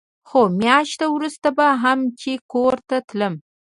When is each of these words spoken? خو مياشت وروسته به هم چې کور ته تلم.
خو 0.27 0.39
مياشت 0.61 0.99
وروسته 1.09 1.47
به 1.57 1.67
هم 1.83 1.99
چې 2.21 2.31
کور 2.53 2.75
ته 2.89 2.97
تلم. 3.09 3.33